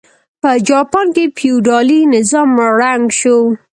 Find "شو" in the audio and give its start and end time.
3.19-3.37